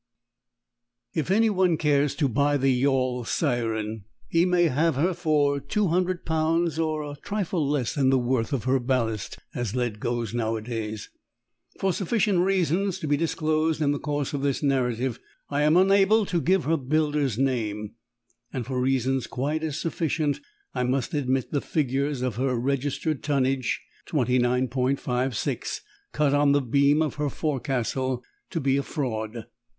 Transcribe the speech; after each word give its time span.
If 1.13 1.29
any 1.29 1.51
one 1.51 1.77
cares 1.77 2.15
to 2.15 2.27
buy 2.27 2.57
the 2.57 2.71
yawl 2.71 3.23
Siren, 3.23 4.05
he 4.27 4.45
may 4.45 4.63
have 4.63 4.95
her 4.95 5.13
for 5.13 5.59
200 5.59 6.25
pounds, 6.25 6.79
or 6.79 7.03
a 7.03 7.15
trifle 7.21 7.69
less 7.69 7.93
than 7.93 8.09
the 8.09 8.17
worth 8.17 8.51
of 8.51 8.63
her 8.63 8.79
ballast, 8.79 9.37
as 9.53 9.75
lead 9.75 9.99
goes 9.99 10.33
nowadays. 10.33 11.11
For 11.79 11.93
sufficient 11.93 12.39
reasons 12.39 12.97
to 12.97 13.07
be 13.07 13.15
disclosed 13.15 13.79
in 13.79 13.91
the 13.91 13.99
course 13.99 14.33
of 14.33 14.41
this 14.41 14.63
narrative 14.63 15.19
I 15.51 15.61
am 15.61 15.77
unable 15.77 16.25
to 16.25 16.41
give 16.41 16.63
her 16.63 16.77
builder's 16.77 17.37
name, 17.37 17.93
and 18.51 18.65
for 18.65 18.81
reasons 18.81 19.27
quite 19.27 19.61
as 19.63 19.79
sufficient 19.79 20.39
I 20.73 20.81
must 20.81 21.13
admit 21.13 21.51
the 21.51 21.61
figures 21.61 22.23
of 22.23 22.37
her 22.37 22.55
registered 22.59 23.21
tonnage 23.21 23.79
(29.56), 24.07 25.81
cut 26.11 26.33
on 26.33 26.53
the 26.53 26.61
beam 26.63 27.03
of 27.03 27.15
her 27.21 27.29
forecastle, 27.29 28.23
to 28.49 28.59
be 28.59 28.77
a 28.77 28.81
fraud. 28.81 29.45